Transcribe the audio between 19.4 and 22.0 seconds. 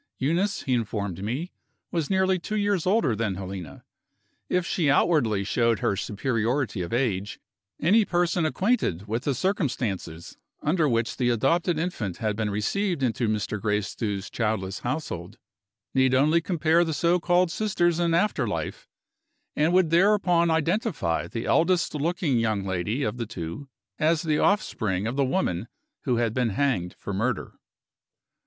and would thereupon identify the eldest